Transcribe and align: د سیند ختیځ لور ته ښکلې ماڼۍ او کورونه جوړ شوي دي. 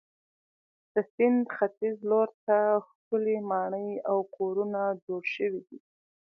د 0.93 0.95
سیند 1.11 1.41
ختیځ 1.55 1.97
لور 2.09 2.29
ته 2.45 2.57
ښکلې 2.87 3.37
ماڼۍ 3.49 3.89
او 4.09 4.17
کورونه 4.35 4.81
جوړ 5.05 5.23
شوي 5.35 5.61
دي. 5.67 5.79